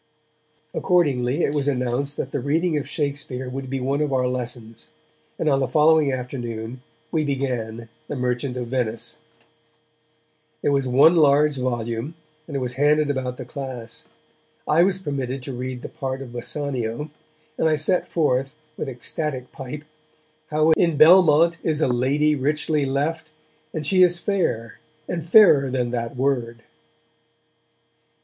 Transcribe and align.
Accordingly, 0.73 1.43
it 1.43 1.53
was 1.53 1.67
announced 1.67 2.17
that 2.17 2.31
the 2.31 2.39
reading 2.39 2.75
of 2.75 2.89
Shakespeare 2.89 3.47
would 3.47 3.69
be 3.69 3.79
one 3.79 4.01
of 4.01 4.11
our 4.11 4.27
lessons, 4.27 4.89
and 5.37 5.47
on 5.47 5.59
the 5.59 5.67
following 5.67 6.11
afternoon 6.11 6.81
we 7.11 7.23
began 7.23 7.87
The 8.07 8.15
Merchant 8.15 8.57
of 8.57 8.69
Venice. 8.69 9.17
There 10.63 10.71
was 10.71 10.87
one 10.87 11.15
large 11.15 11.57
volume, 11.57 12.15
and 12.47 12.55
it 12.55 12.59
was 12.59 12.73
handed 12.81 13.11
about 13.11 13.37
the 13.37 13.45
class; 13.45 14.07
I 14.67 14.81
was 14.81 14.97
permitted 14.97 15.43
to 15.43 15.53
read 15.53 15.83
the 15.83 15.87
part 15.89 16.23
of 16.23 16.33
Bassanio, 16.33 17.11
and 17.59 17.69
I 17.69 17.75
set 17.75 18.11
forth, 18.11 18.55
with 18.77 18.89
ecstatic 18.89 19.51
pipe, 19.51 19.83
how 20.47 20.71
In 20.71 20.97
Belmont 20.97 21.59
is 21.61 21.79
a 21.79 21.87
lady 21.87 22.33
richly 22.35 22.87
left, 22.87 23.29
And 23.71 23.85
she 23.85 24.01
is 24.01 24.17
fair, 24.17 24.79
and 25.07 25.23
fairer 25.23 25.69
than 25.69 25.91
that 25.91 26.15
word! 26.17 26.63